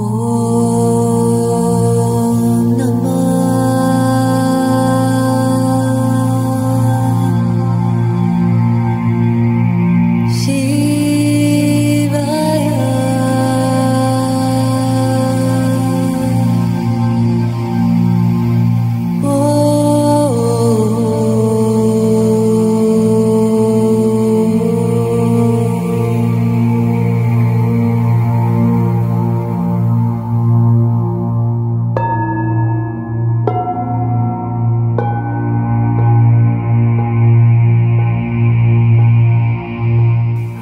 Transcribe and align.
Oh. 0.00 0.37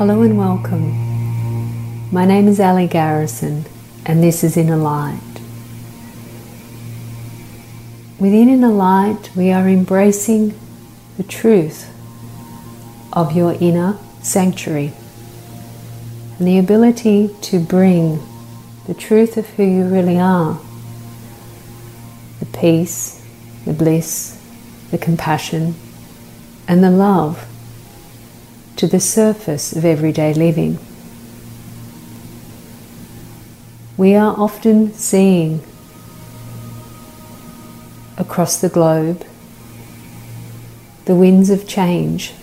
Hello 0.06 0.22
and 0.22 0.38
welcome. 0.38 2.12
My 2.12 2.24
name 2.24 2.46
is 2.46 2.60
Ali 2.60 2.86
Garrison, 2.86 3.64
and 4.04 4.22
this 4.22 4.44
is 4.44 4.56
Inner 4.56 4.76
Light. 4.76 5.18
Within 8.20 8.48
Inner 8.48 8.68
Light, 8.68 9.34
we 9.34 9.50
are 9.50 9.68
embracing 9.68 10.56
the 11.16 11.24
truth 11.24 11.92
of 13.12 13.32
your 13.32 13.54
inner 13.54 13.98
sanctuary 14.22 14.92
and 16.38 16.46
the 16.46 16.58
ability 16.58 17.34
to 17.40 17.58
bring 17.58 18.22
the 18.86 18.94
truth 18.94 19.36
of 19.36 19.48
who 19.54 19.64
you 19.64 19.88
really 19.88 20.20
are 20.20 20.60
the 22.38 22.46
peace, 22.46 23.26
the 23.64 23.72
bliss, 23.72 24.40
the 24.92 24.98
compassion, 24.98 25.74
and 26.68 26.84
the 26.84 26.92
love 26.92 27.44
to 28.76 28.86
the 28.86 29.00
surface 29.00 29.74
of 29.74 29.84
everyday 29.84 30.34
living. 30.34 30.78
We 33.96 34.14
are 34.14 34.34
often 34.38 34.92
seeing 34.92 35.62
across 38.18 38.60
the 38.60 38.68
globe 38.68 39.24
the 41.06 41.14
winds 41.14 41.50
of 41.50 41.66
change, 41.66 42.34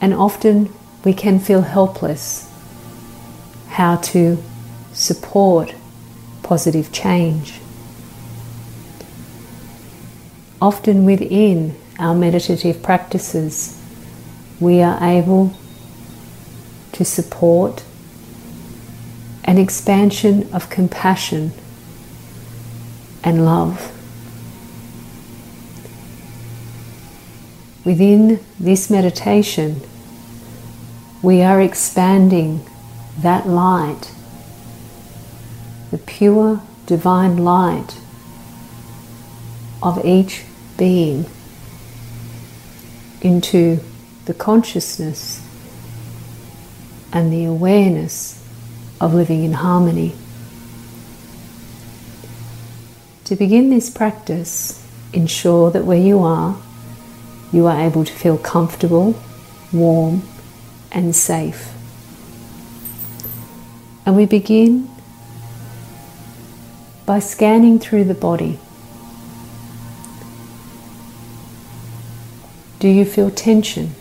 and 0.00 0.12
often 0.12 0.70
we 1.04 1.14
can 1.14 1.38
feel 1.38 1.62
helpless 1.62 2.50
how 3.68 3.96
to 3.96 4.42
support 4.92 5.74
positive 6.42 6.92
change. 6.92 7.60
Often 10.60 11.06
within 11.06 11.79
our 12.00 12.14
meditative 12.14 12.82
practices, 12.82 13.78
we 14.58 14.80
are 14.80 15.02
able 15.02 15.52
to 16.92 17.04
support 17.04 17.84
an 19.44 19.58
expansion 19.58 20.52
of 20.52 20.70
compassion 20.70 21.52
and 23.22 23.44
love. 23.44 23.96
Within 27.84 28.40
this 28.58 28.90
meditation, 28.90 29.80
we 31.22 31.42
are 31.42 31.60
expanding 31.60 32.64
that 33.18 33.46
light, 33.46 34.12
the 35.90 35.98
pure 35.98 36.62
divine 36.86 37.36
light 37.36 37.96
of 39.82 40.04
each 40.04 40.44
being 40.76 41.24
into 43.22 43.80
the 44.24 44.34
consciousness 44.34 45.44
and 47.12 47.32
the 47.32 47.44
awareness 47.44 48.42
of 49.00 49.14
living 49.14 49.44
in 49.44 49.54
harmony. 49.54 50.14
To 53.24 53.36
begin 53.36 53.70
this 53.70 53.90
practice, 53.90 54.86
ensure 55.12 55.70
that 55.70 55.84
where 55.84 55.98
you 55.98 56.20
are, 56.20 56.60
you 57.52 57.66
are 57.66 57.80
able 57.80 58.04
to 58.04 58.12
feel 58.12 58.38
comfortable, 58.38 59.20
warm, 59.72 60.22
and 60.92 61.14
safe. 61.14 61.72
And 64.04 64.16
we 64.16 64.26
begin 64.26 64.90
by 67.06 67.18
scanning 67.18 67.78
through 67.78 68.04
the 68.04 68.14
body. 68.14 68.58
Do 72.80 72.88
you 72.88 73.04
feel 73.04 73.30
tension? 73.30 73.94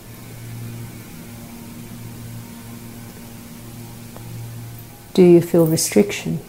Do 5.14 5.22
you 5.22 5.42
feel 5.42 5.68
restriction? 5.68 6.40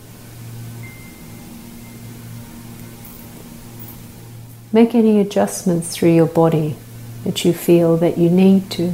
Make 4.72 4.94
any 4.94 5.18
adjustments 5.18 5.96
through 5.96 6.14
your 6.14 6.28
body 6.28 6.76
that 7.24 7.44
you 7.44 7.52
feel 7.52 7.96
that 7.96 8.16
you 8.16 8.30
need 8.30 8.70
to 8.70 8.92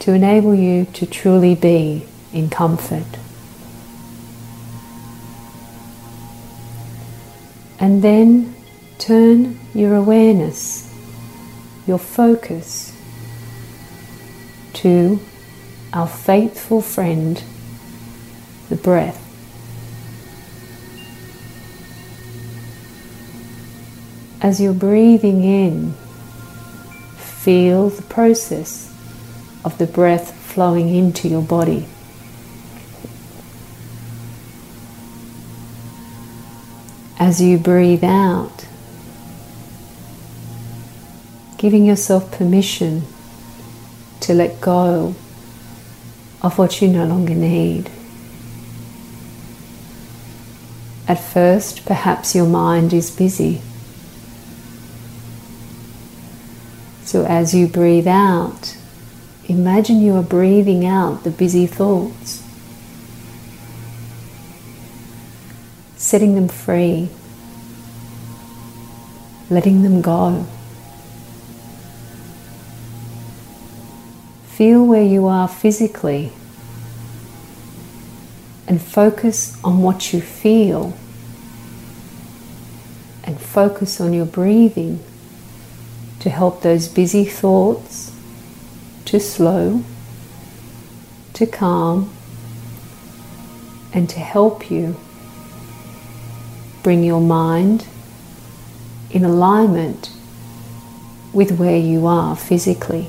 to 0.00 0.12
enable 0.12 0.56
you 0.56 0.86
to 0.86 1.06
truly 1.06 1.54
be 1.54 2.04
in 2.32 2.50
comfort. 2.50 3.06
And 7.78 8.02
then 8.02 8.56
turn 8.98 9.60
your 9.72 9.94
awareness 9.94 10.89
your 11.90 11.98
focus 11.98 12.96
to 14.72 15.20
our 15.92 16.06
faithful 16.06 16.80
friend, 16.80 17.42
the 18.68 18.76
breath. 18.76 19.18
As 24.40 24.60
you're 24.60 24.72
breathing 24.72 25.42
in, 25.42 25.94
feel 27.16 27.90
the 27.90 28.02
process 28.02 28.94
of 29.64 29.76
the 29.78 29.86
breath 29.86 30.32
flowing 30.32 30.94
into 30.94 31.26
your 31.28 31.42
body. 31.42 31.86
As 37.18 37.42
you 37.42 37.58
breathe 37.58 38.04
out, 38.04 38.69
giving 41.60 41.84
yourself 41.84 42.32
permission 42.32 43.02
to 44.18 44.32
let 44.32 44.58
go 44.62 45.14
of 46.40 46.56
what 46.56 46.80
you 46.80 46.88
no 46.88 47.04
longer 47.04 47.34
need. 47.34 47.90
At 51.06 51.16
first, 51.16 51.84
perhaps 51.84 52.34
your 52.34 52.46
mind 52.46 52.94
is 52.94 53.10
busy. 53.10 53.60
So, 57.04 57.26
as 57.26 57.52
you 57.52 57.66
breathe 57.66 58.08
out, 58.08 58.74
imagine 59.46 60.00
you 60.00 60.16
are 60.16 60.22
breathing 60.22 60.86
out 60.86 61.24
the 61.24 61.30
busy 61.30 61.66
thoughts, 61.66 62.42
setting 65.96 66.36
them 66.36 66.48
free, 66.48 67.10
letting 69.50 69.82
them 69.82 70.00
go. 70.00 70.46
Feel 74.60 74.84
where 74.84 75.02
you 75.02 75.26
are 75.26 75.48
physically 75.48 76.30
and 78.68 78.78
focus 78.78 79.56
on 79.64 79.80
what 79.80 80.12
you 80.12 80.20
feel 80.20 80.92
and 83.24 83.40
focus 83.40 84.02
on 84.02 84.12
your 84.12 84.26
breathing 84.26 85.02
to 86.18 86.28
help 86.28 86.60
those 86.60 86.88
busy 86.88 87.24
thoughts 87.24 88.14
to 89.06 89.18
slow, 89.18 89.82
to 91.32 91.46
calm, 91.46 92.12
and 93.94 94.10
to 94.10 94.18
help 94.18 94.70
you 94.70 94.94
bring 96.82 97.02
your 97.02 97.22
mind 97.22 97.86
in 99.10 99.24
alignment 99.24 100.10
with 101.32 101.58
where 101.58 101.78
you 101.78 102.06
are 102.06 102.36
physically. 102.36 103.08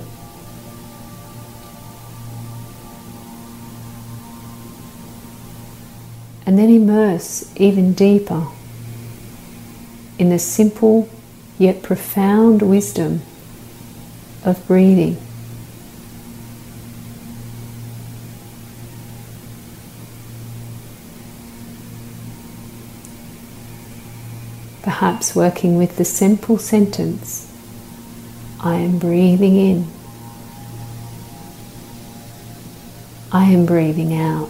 and 6.45 6.57
then 6.57 6.69
immerse 6.69 7.51
even 7.55 7.93
deeper 7.93 8.47
in 10.17 10.29
the 10.29 10.39
simple 10.39 11.09
yet 11.57 11.83
profound 11.83 12.61
wisdom 12.61 13.21
of 14.43 14.65
breathing. 14.67 15.17
Perhaps 24.81 25.35
working 25.35 25.77
with 25.77 25.97
the 25.97 26.05
simple 26.05 26.57
sentence 26.57 27.51
I 28.59 28.75
am 28.75 28.97
breathing 28.99 29.55
in, 29.55 29.87
I 33.31 33.45
am 33.45 33.65
breathing 33.65 34.15
out. 34.15 34.49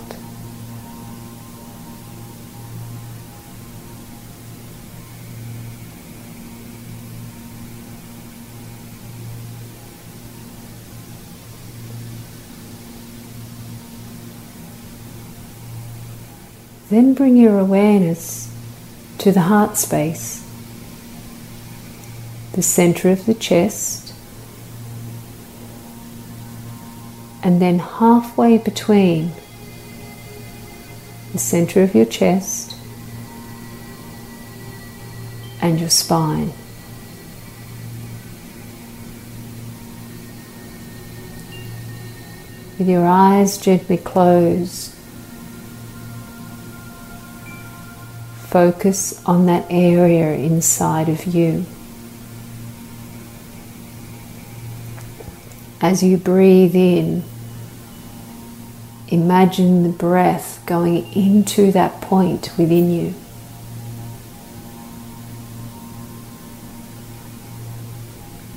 Then 16.92 17.14
bring 17.14 17.38
your 17.38 17.58
awareness 17.58 18.54
to 19.20 19.32
the 19.32 19.40
heart 19.40 19.78
space, 19.78 20.46
the 22.52 22.62
center 22.62 23.10
of 23.10 23.26
the 23.26 23.34
chest, 23.34 24.14
and 27.42 27.62
then 27.62 27.80
halfway 27.80 28.58
between 28.58 29.32
the 31.32 31.40
center 31.40 31.82
of 31.82 31.96
your 31.96 32.04
chest 32.04 32.76
and 35.62 35.80
your 35.80 35.90
spine. 35.90 36.52
With 42.78 42.90
your 42.90 43.08
eyes 43.08 43.58
gently 43.58 43.96
closed, 43.96 44.94
Focus 48.52 49.24
on 49.26 49.46
that 49.46 49.66
area 49.70 50.34
inside 50.34 51.08
of 51.08 51.26
you. 51.26 51.66
As 55.80 56.04
you 56.04 56.18
breathe 56.18 56.76
in, 56.76 57.24
imagine 59.08 59.84
the 59.84 59.90
breath 59.90 60.62
going 60.66 61.12
into 61.14 61.72
that 61.72 62.02
point 62.02 62.52
within 62.58 62.92
you. 62.92 63.14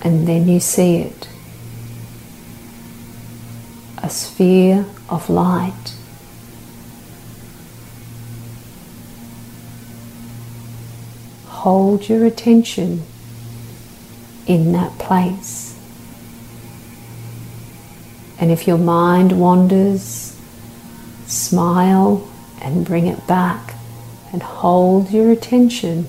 And 0.03 0.27
then 0.27 0.49
you 0.49 0.59
see 0.59 0.97
it 0.97 1.29
a 4.05 4.11
sphere 4.11 4.85
of 5.09 5.31
light. 5.31 5.94
Hold 11.65 12.11
your 12.11 12.27
attention 12.27 13.03
in 14.47 14.73
that 14.73 14.99
place. 14.99 15.75
And 18.39 18.51
if 18.51 18.67
your 18.67 18.77
mind 18.77 19.41
wanders, 19.41 20.39
smile 21.25 22.31
and 22.61 22.85
bring 22.85 23.07
it 23.07 23.27
back 23.27 23.77
and 24.31 24.43
hold 24.43 25.11
your 25.11 25.31
attention 25.33 26.07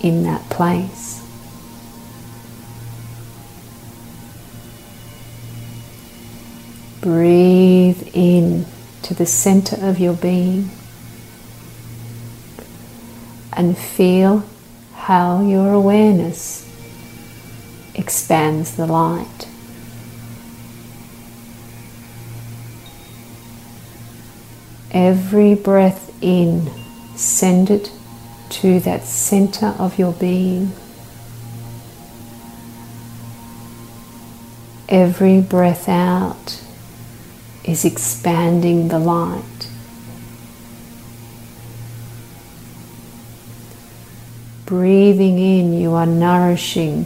in 0.00 0.22
that 0.22 0.48
place. 0.48 1.20
Breathe 7.00 8.08
in 8.12 8.64
to 9.02 9.12
the 9.12 9.26
center 9.26 9.76
of 9.84 9.98
your 9.98 10.14
being 10.14 10.70
and 13.60 13.76
feel 13.76 14.42
how 14.94 15.42
your 15.42 15.74
awareness 15.74 16.66
expands 17.94 18.74
the 18.76 18.86
light. 18.86 19.46
Every 24.90 25.54
breath 25.54 26.10
in, 26.22 26.70
send 27.16 27.68
it 27.68 27.92
to 28.48 28.80
that 28.80 29.04
center 29.04 29.74
of 29.78 29.98
your 29.98 30.14
being. 30.14 30.72
Every 34.88 35.42
breath 35.42 35.86
out 35.86 36.62
is 37.62 37.84
expanding 37.84 38.88
the 38.88 38.98
light. 38.98 39.59
Breathing 44.70 45.40
in, 45.40 45.72
you 45.72 45.94
are 45.94 46.06
nourishing. 46.06 47.04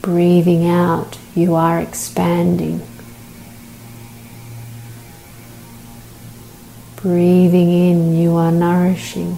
Breathing 0.00 0.66
out, 0.66 1.18
you 1.34 1.54
are 1.54 1.78
expanding. 1.78 2.80
Breathing 6.96 7.68
in, 7.68 8.16
you 8.16 8.36
are 8.36 8.50
nourishing. 8.50 9.36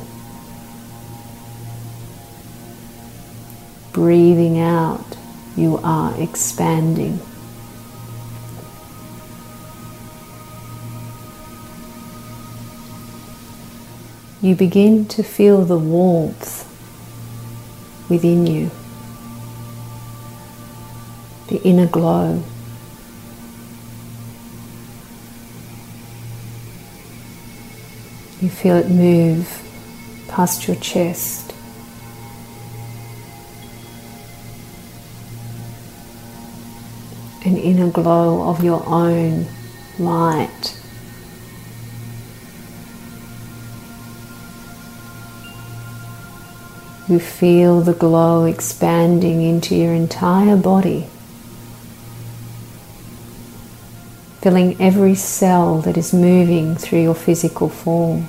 Breathing 3.93 4.61
out, 4.61 5.17
you 5.57 5.79
are 5.79 6.15
expanding. 6.23 7.19
You 14.43 14.55
begin 14.55 15.07
to 15.07 15.23
feel 15.23 15.65
the 15.65 15.77
warmth 15.77 16.67
within 18.09 18.47
you, 18.47 18.71
the 21.49 21.63
inner 21.63 21.87
glow. 21.87 22.43
You 28.41 28.49
feel 28.49 28.77
it 28.77 28.89
move 28.89 29.63
past 30.29 30.67
your 30.67 30.77
chest. 30.77 31.53
An 37.45 37.59
inner 37.59 37.91
glow 37.91 38.49
of 38.49 38.65
your 38.65 38.83
own 38.87 39.47
light 39.99 40.80
You 47.11 47.19
feel 47.19 47.81
the 47.81 47.93
glow 47.93 48.45
expanding 48.45 49.43
into 49.43 49.75
your 49.75 49.93
entire 49.93 50.57
body, 50.57 51.09
filling 54.41 54.81
every 54.81 55.17
cell 55.17 55.81
that 55.81 55.99
is 55.99 56.15
moving 56.15 56.77
through 56.77 57.03
your 57.03 57.17
physical 57.17 57.69
form. 57.69 58.29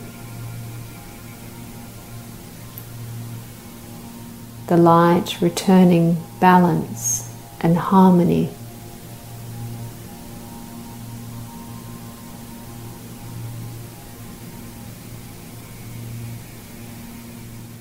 The 4.66 4.78
light 4.78 5.40
returning 5.42 6.18
balance 6.40 7.32
and 7.60 7.78
harmony 7.78 8.50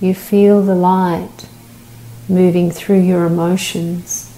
you 0.00 0.14
feel 0.14 0.62
the 0.62 0.75
light 0.75 1.47
moving 2.28 2.71
through 2.71 3.00
your 3.00 3.26
emotions, 3.26 4.33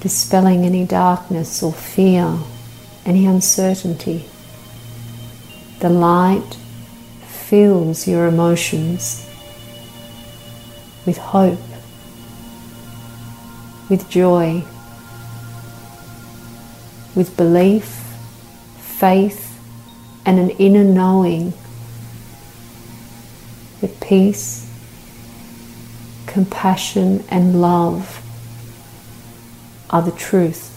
dispelling 0.00 0.64
any 0.64 0.84
darkness 0.84 1.62
or 1.62 1.72
fear, 1.72 2.38
any 3.04 3.26
uncertainty. 3.26 4.24
The 5.80 5.90
light 5.90 6.56
fills 7.26 8.06
your 8.06 8.26
emotions 8.26 9.28
with 11.04 11.18
hope, 11.18 11.58
with 13.90 14.08
joy, 14.08 14.62
with 17.16 17.36
belief, 17.36 17.84
faith, 18.78 19.58
and 20.24 20.38
an 20.38 20.50
inner 20.50 20.84
knowing 20.84 21.52
peace, 24.04 24.70
compassion, 26.26 27.24
and 27.30 27.60
love 27.60 28.22
are 29.88 30.02
the 30.02 30.12
truth. 30.12 30.70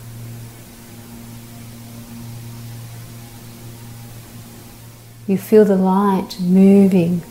You 5.28 5.38
feel 5.38 5.66
the 5.66 5.76
light 5.76 6.40
moving 6.40 7.22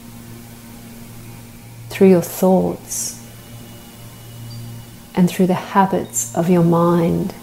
through 1.89 2.11
your 2.11 2.21
thoughts 2.21 3.27
and 5.15 5.31
through 5.31 5.47
the 5.47 5.55
habits 5.55 6.37
of 6.37 6.51
your 6.51 6.63
mind. 6.63 7.35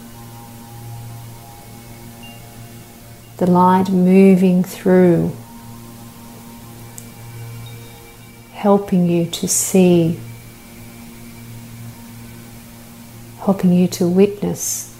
The 3.38 3.50
light 3.50 3.89
moving 3.89 4.63
through 4.63 5.36
helping 8.63 9.10
you 9.10 9.25
to 9.25 9.46
see, 9.46 10.17
helping 13.39 13.74
you 13.74 13.89
to 13.89 14.08
witness 14.08 14.98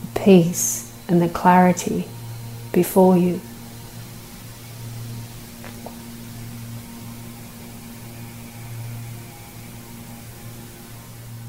the 0.00 0.20
peace 0.20 0.94
and 1.08 1.20
the 1.20 1.28
clarity 1.28 2.04
before 2.70 3.18
you. 3.18 3.40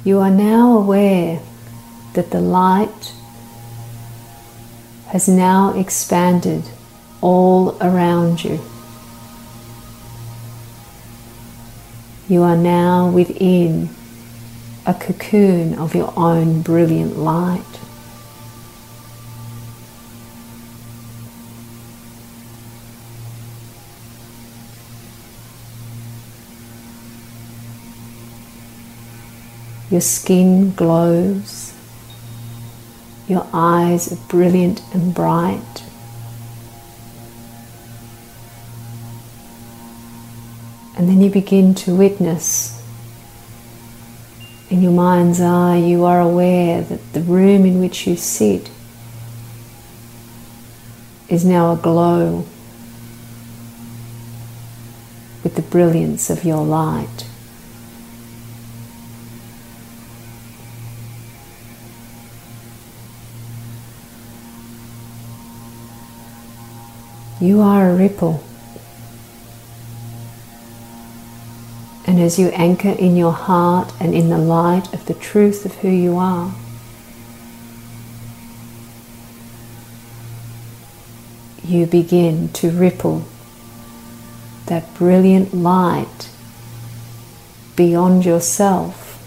You 0.04 0.18
are 0.18 0.32
now 0.32 0.80
aware 0.80 1.40
that 2.16 2.32
the 2.32 2.42
light 2.42 3.14
has 5.10 5.28
now 5.28 5.80
expanded 5.80 6.64
all 7.22 7.78
around 7.80 8.44
you. 8.44 8.60
You 12.28 12.42
are 12.42 12.58
now 12.58 13.08
within 13.08 13.90
a 14.88 14.96
cocoon 14.96 15.76
of 15.76 15.94
your 15.94 16.12
own 16.18 16.64
brilliant 16.64 17.18
light. 17.18 17.62
Your 29.92 30.02
skin 30.02 30.74
glows. 30.74 31.74
Your 33.28 33.48
eyes 33.54 34.12
are 34.12 34.28
brilliant 34.28 34.82
and 34.96 35.14
bright. 35.14 35.85
And 40.96 41.10
then 41.10 41.22
you 41.22 41.30
begin 41.30 41.76
to 41.76 41.96
witness 41.96 42.76
in 44.70 44.82
your 44.82 44.92
mind's 44.92 45.40
eye, 45.40 45.78
you 45.78 46.04
are 46.06 46.20
aware 46.20 46.82
that 46.82 47.14
the 47.14 47.22
room 47.22 47.66
in 47.66 47.80
which 47.80 48.08
you 48.08 48.16
sit 48.16 48.70
is 51.30 51.46
now 51.46 51.72
aglow 51.72 52.46
with 55.44 55.56
the 55.56 55.62
brilliance 55.62 56.30
of 56.30 56.44
your 56.44 56.66
light. 56.66 57.28
You 67.40 67.62
are 67.62 67.92
a 67.92 67.96
ripple. 67.96 68.44
And 72.16 72.24
as 72.24 72.40
you 72.40 72.48
anchor 72.52 72.92
in 72.92 73.18
your 73.18 73.34
heart 73.34 73.92
and 74.00 74.16
in 74.16 74.30
the 74.30 74.38
light 74.38 74.94
of 74.94 75.06
the 75.06 75.14
truth 75.14 75.66
of 75.66 75.76
who 75.80 75.90
you 75.90 76.16
are, 76.16 76.56
you 81.62 81.86
begin 81.86 82.48
to 82.54 82.72
ripple 82.72 83.26
that 84.68 84.94
brilliant 84.94 85.54
light 85.54 86.30
beyond 87.76 88.24
yourself 88.26 89.22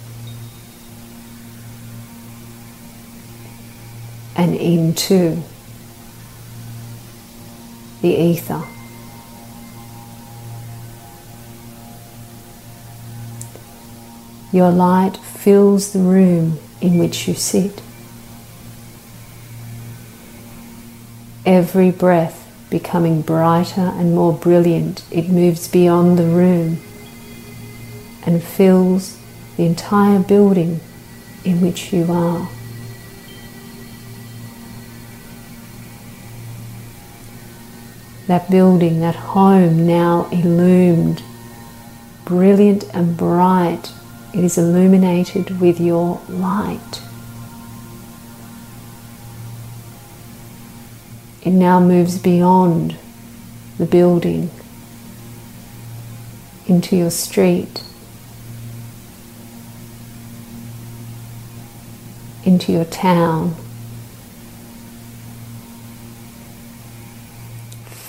and 4.34 4.54
into 4.54 5.42
the 8.00 8.14
ether. 8.14 8.64
Your 14.52 14.70
light 14.70 15.16
fills 15.16 15.92
the 15.92 15.98
room 15.98 16.58
in 16.80 16.98
which 16.98 17.28
you 17.28 17.34
sit. 17.34 17.82
Every 21.44 21.90
breath 21.90 22.44
becoming 22.70 23.22
brighter 23.22 23.92
and 23.96 24.14
more 24.14 24.32
brilliant, 24.32 25.04
it 25.10 25.28
moves 25.28 25.68
beyond 25.68 26.18
the 26.18 26.26
room 26.26 26.80
and 28.24 28.42
fills 28.42 29.18
the 29.56 29.64
entire 29.64 30.18
building 30.18 30.80
in 31.44 31.60
which 31.60 31.92
you 31.92 32.06
are. 32.10 32.48
that 38.28 38.50
building, 38.50 39.00
that 39.00 39.16
home 39.16 39.86
now 39.86 40.28
illumined, 40.30 41.22
brilliant 42.26 42.84
and 42.94 43.16
bright. 43.16 43.90
It 44.34 44.44
is 44.44 44.58
illuminated 44.58 45.60
with 45.60 45.80
your 45.80 46.20
light. 46.28 47.02
It 51.42 51.50
now 51.50 51.80
moves 51.80 52.18
beyond 52.18 52.96
the 53.78 53.86
building 53.86 54.50
into 56.66 56.96
your 56.96 57.10
street, 57.10 57.82
into 62.44 62.72
your 62.72 62.84
town. 62.84 63.56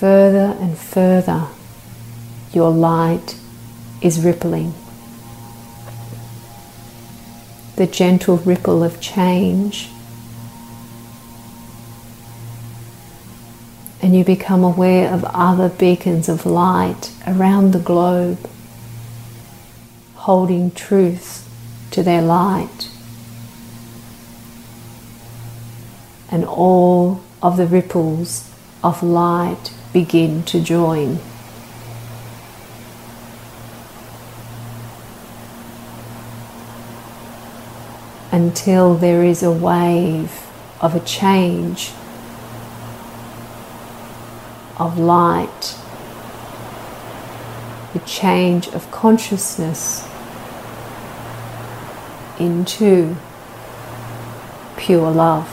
further 0.00 0.56
and 0.58 0.78
further, 0.78 1.46
your 2.54 2.70
light 2.70 3.36
is 4.00 4.24
rippling. 4.24 4.72
The 7.80 7.86
gentle 7.86 8.36
ripple 8.36 8.84
of 8.84 9.00
change. 9.00 9.88
And 14.02 14.14
you 14.14 14.22
become 14.22 14.62
aware 14.62 15.10
of 15.10 15.24
other 15.24 15.70
beacons 15.70 16.28
of 16.28 16.44
light 16.44 17.10
around 17.26 17.72
the 17.72 17.78
globe, 17.78 18.50
holding 20.16 20.72
truth 20.72 21.48
to 21.92 22.02
their 22.02 22.20
light. 22.20 22.90
And 26.30 26.44
all 26.44 27.22
of 27.42 27.56
the 27.56 27.66
ripples 27.66 28.52
of 28.84 29.02
light 29.02 29.72
begin 29.94 30.42
to 30.42 30.60
join. 30.60 31.18
Until 38.32 38.94
there 38.94 39.24
is 39.24 39.42
a 39.42 39.50
wave 39.50 40.46
of 40.80 40.94
a 40.94 41.00
change 41.00 41.92
of 44.78 44.98
light, 44.98 45.76
the 47.92 47.98
change 48.00 48.68
of 48.68 48.90
consciousness 48.90 50.08
into 52.38 53.16
pure 54.76 55.10
love. 55.10 55.46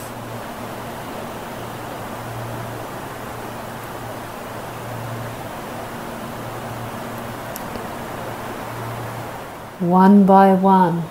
One 9.80 10.26
by 10.26 10.54
one, 10.54 11.04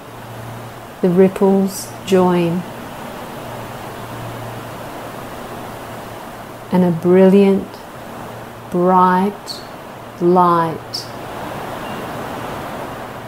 the 1.07 1.13
ripples 1.13 1.89
join. 2.05 2.61
And 6.73 6.83
a 6.83 6.91
brilliant, 7.01 7.69
bright 8.73 9.61
light 10.21 11.07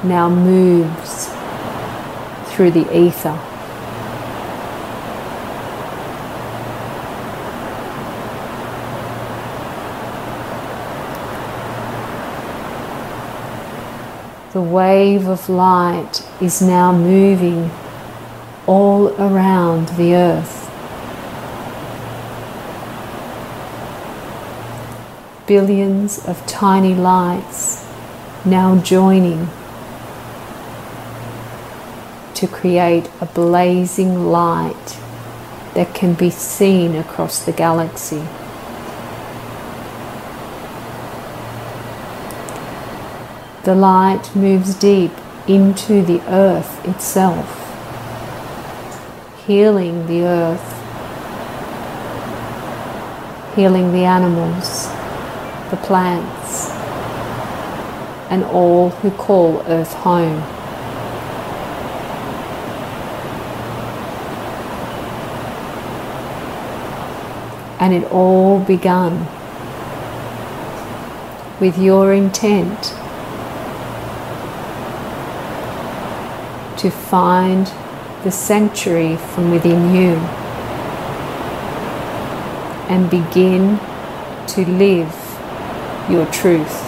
now 0.03 0.29
moves 0.29 1.29
through 2.53 2.73
the 2.73 2.87
ether. 2.97 3.39
The 14.53 14.63
wave 14.63 15.29
of 15.29 15.51
light 15.51 16.27
is 16.41 16.63
now 16.63 16.91
moving 16.91 17.71
all 18.67 19.09
around 19.21 19.89
the 19.91 20.15
earth. 20.15 20.65
Billions 25.47 26.25
of 26.27 26.47
tiny 26.47 26.95
lights 26.95 27.87
now 28.47 28.81
joining 28.81 29.49
to 32.33 32.47
create 32.47 33.11
a 33.21 33.27
blazing 33.27 34.31
light 34.31 34.99
that 35.75 35.95
can 35.95 36.15
be 36.15 36.31
seen 36.31 36.95
across 36.95 37.45
the 37.45 37.53
galaxy. 37.53 38.25
The 43.69 43.75
light 43.75 44.35
moves 44.35 44.75
deep 44.77 45.13
into 45.47 46.01
the 46.01 46.23
earth 46.33 46.89
itself, 46.89 47.47
healing 49.47 50.07
the 50.07 50.23
earth, 50.23 50.69
healing 53.55 53.93
the 53.93 54.07
animals, 54.07 54.87
the 55.69 55.77
plants, 55.83 56.71
and 58.31 58.43
all 58.45 58.89
who 58.89 59.11
call 59.11 59.61
earth 59.67 59.93
home. 59.93 60.43
And 67.79 67.93
it 67.93 68.11
all 68.11 68.61
began 68.61 69.27
with 71.61 71.77
your 71.77 72.15
intent 72.15 72.95
to 76.79 76.91
find 76.91 77.67
the 78.25 78.31
sanctuary 78.31 79.17
from 79.17 79.51
within 79.51 79.95
you 79.95 80.15
and 82.89 83.11
begin 83.11 83.79
to 84.47 84.65
live 84.65 85.13
your 86.09 86.25
truth. 86.27 86.85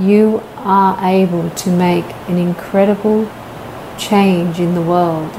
You 0.00 0.42
are 0.58 0.98
able 1.04 1.50
to 1.50 1.70
make 1.70 2.04
an 2.28 2.38
incredible 2.38 3.30
change 3.98 4.60
in 4.60 4.74
the 4.74 4.82
world 4.82 5.32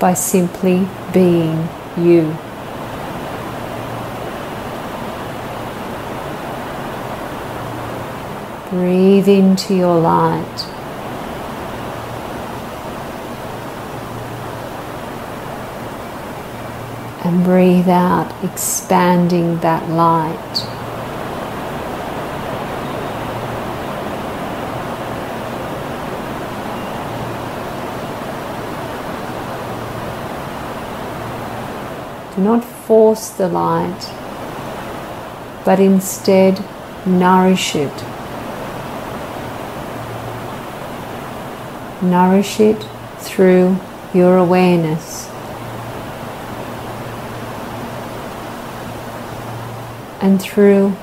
by 0.00 0.14
simply 0.14 0.86
being 1.12 1.68
you. 1.96 2.36
Breathe 8.70 9.28
into 9.28 9.74
your 9.74 9.98
light. 9.98 10.66
And 17.24 17.42
breathe 17.42 17.88
out, 17.88 18.30
expanding 18.44 19.60
that 19.60 19.88
light. 19.88 20.78
Do 32.36 32.44
not 32.44 32.62
force 32.62 33.30
the 33.30 33.48
light, 33.48 33.98
but 35.64 35.80
instead 35.80 36.62
nourish 37.06 37.74
it. 37.74 38.17
Nourish 42.00 42.60
it 42.60 42.86
through 43.18 43.76
your 44.14 44.36
awareness. 44.36 45.28
And 50.20 50.40
through 50.40 50.96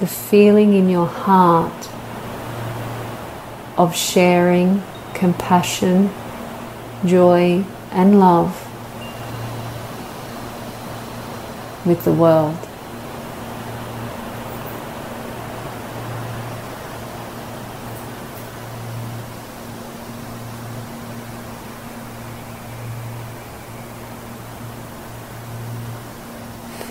the 0.00 0.06
feeling 0.06 0.74
in 0.74 0.88
your 0.88 1.06
heart 1.06 1.88
of 3.78 3.94
sharing 3.94 4.82
compassion, 5.14 6.10
joy, 7.04 7.64
and 7.90 8.18
love 8.18 8.60
with 11.86 12.04
the 12.04 12.12
world. 12.12 12.58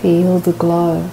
Feel 0.04 0.38
the 0.38 0.52
glow. 0.52 1.10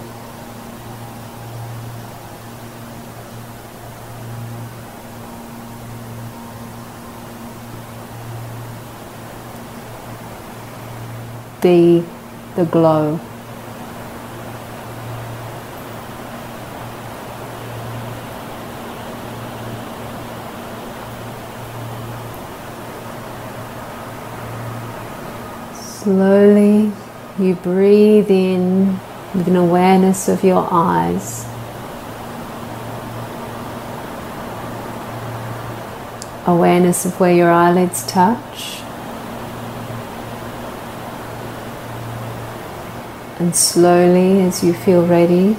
Be 11.61 12.03
the 12.57 12.65
glow. 12.65 13.17
Slowly 25.73 26.90
you 27.41 27.55
breathe 27.55 28.29
in 28.29 28.99
with 29.33 29.47
an 29.47 29.55
awareness 29.55 30.27
of 30.27 30.43
your 30.43 30.67
eyes. 30.71 31.45
Awareness 36.45 37.05
of 37.05 37.19
where 37.19 37.33
your 37.33 37.49
eyelids 37.49 38.05
touch. 38.05 38.81
And 43.39 43.55
slowly, 43.55 44.41
as 44.41 44.63
you 44.63 44.73
feel 44.73 45.05
ready, 45.05 45.55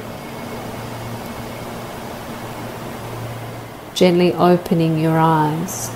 gently 3.95 4.33
opening 4.35 4.99
your 4.99 5.19
eyes. 5.19 5.91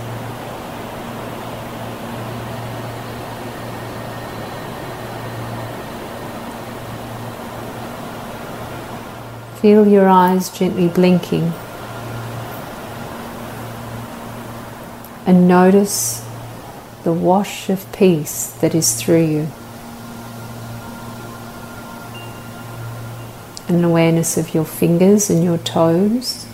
Feel 9.61 9.88
your 9.88 10.07
eyes 10.07 10.51
gently 10.51 10.88
blinking. 10.88 11.53
And 15.27 15.49
notice 15.49 16.25
the 17.05 17.12
wash 17.12 17.71
of 17.71 17.90
peace 17.92 18.49
that 18.61 18.75
is 18.75 19.01
through 19.01 19.25
you. 19.25 19.49
An 23.69 23.83
awareness 23.83 24.37
of 24.37 24.55
your 24.55 24.64
fingers 24.64 25.31
and 25.31 25.42
your 25.42 25.59
toes. 25.59 26.47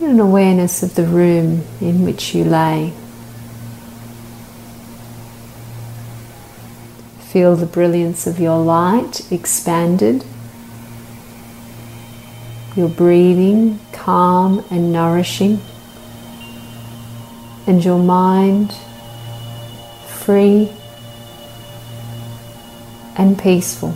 And 0.00 0.12
an 0.12 0.20
awareness 0.20 0.82
of 0.82 0.94
the 0.94 1.06
room 1.06 1.64
in 1.80 2.04
which 2.04 2.34
you 2.34 2.44
lay. 2.44 2.94
Feel 7.32 7.56
the 7.56 7.64
brilliance 7.64 8.26
of 8.26 8.38
your 8.38 8.62
light 8.62 9.32
expanded. 9.32 10.22
Your 12.76 12.90
breathing 12.90 13.80
calm 13.90 14.62
and 14.70 14.92
nourishing. 14.92 15.58
And 17.66 17.82
your 17.82 17.98
mind 17.98 18.74
free 20.08 20.70
and 23.16 23.38
peaceful. 23.38 23.94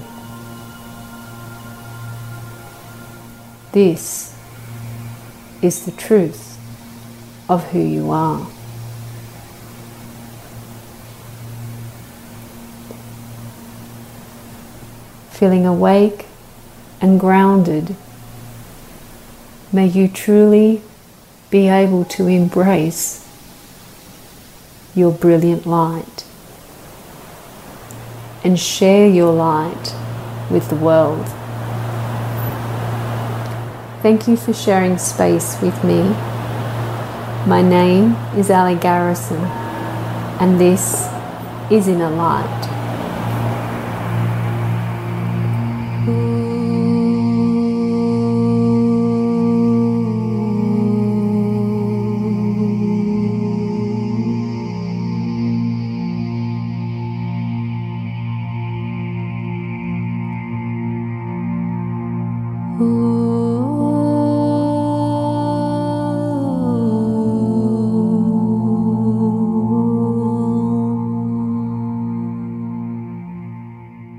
This 3.72 4.34
is 5.60 5.84
the 5.84 5.92
truth 5.92 6.58
of 7.50 7.64
who 7.64 7.80
you 7.80 8.10
are. 8.10 8.46
Feeling 15.36 15.66
awake 15.66 16.24
and 16.98 17.20
grounded, 17.20 17.94
may 19.70 19.86
you 19.86 20.08
truly 20.08 20.80
be 21.50 21.68
able 21.68 22.06
to 22.06 22.26
embrace 22.26 23.22
your 24.94 25.12
brilliant 25.12 25.66
light 25.66 26.24
and 28.42 28.58
share 28.58 29.06
your 29.06 29.30
light 29.30 29.94
with 30.50 30.70
the 30.70 30.76
world. 30.76 31.26
Thank 34.00 34.26
you 34.26 34.38
for 34.38 34.54
sharing 34.54 34.96
space 34.96 35.60
with 35.60 35.84
me. 35.84 36.00
My 37.46 37.60
name 37.60 38.12
is 38.38 38.50
Ali 38.50 38.76
Garrison, 38.76 39.42
and 40.40 40.58
this 40.58 41.06
is 41.70 41.88
Inner 41.88 42.08
Light. 42.08 42.75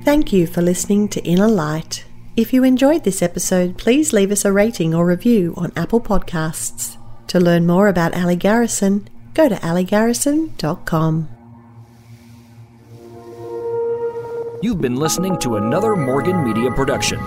Thank 0.04 0.34
you 0.34 0.48
for 0.48 0.64
listening 0.64 1.08
to 1.10 1.24
Inner 1.24 1.48
Light. 1.48 2.06
If 2.36 2.52
you 2.52 2.64
enjoyed 2.64 3.04
this 3.04 3.22
episode, 3.22 3.78
please 3.78 4.12
leave 4.12 4.32
us 4.32 4.44
a 4.44 4.52
rating 4.52 4.96
or 4.96 5.06
review 5.06 5.54
on 5.56 5.72
Apple 5.76 6.02
Podcasts. 6.02 6.98
To 7.28 7.40
learn 7.40 7.68
more 7.68 7.88
about 7.88 8.16
Ali 8.16 8.36
Garrison, 8.36 9.08
go 9.36 9.48
to 9.48 9.56
alligarrison.com. 9.56 11.30
You've 14.64 14.82
been 14.82 14.96
listening 14.96 15.38
to 15.40 15.58
another 15.58 15.96
Morgan 15.96 16.44
Media 16.44 16.72
production. 16.72 17.20